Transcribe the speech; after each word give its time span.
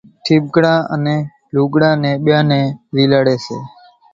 ٺيٻڙڪا 0.23 0.73
نين 0.77 0.89
انين 1.03 1.21
لوڳڙا 1.53 1.91
نين 2.03 2.15
ٻيئان 2.25 2.45
نين 2.51 2.65
زيلاڙي 2.95 3.37
سي 3.45 3.57